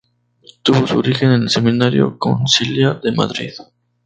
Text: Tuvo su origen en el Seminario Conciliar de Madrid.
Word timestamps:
Tuvo 0.63 0.87
su 0.87 0.97
origen 0.97 1.31
en 1.31 1.41
el 1.43 1.49
Seminario 1.51 2.17
Conciliar 2.17 2.99
de 3.01 3.11
Madrid. 3.11 3.51